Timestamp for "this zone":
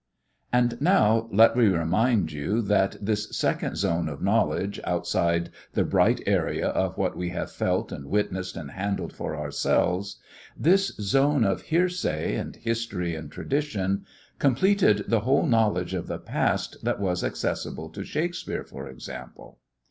10.57-11.43